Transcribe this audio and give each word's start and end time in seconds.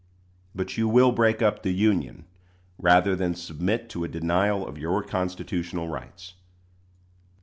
But 0.55 0.79
you 0.79 0.87
will 0.87 1.11
break 1.11 1.43
up 1.43 1.61
the 1.61 1.69
Union 1.75 2.25
rather 2.79 3.15
than 3.15 3.35
submit 3.35 3.87
to 3.91 4.03
a 4.03 4.07
denial 4.07 4.67
of 4.67 4.79
your 4.79 5.03
constitutional 5.03 5.89
rights. 5.89 6.33